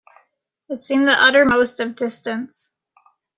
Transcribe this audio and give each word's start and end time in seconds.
It 0.67 0.81
seemed 0.81 1.05
the 1.07 1.11
utter-most 1.11 1.79
of 1.79 1.95
distance. 1.95 2.71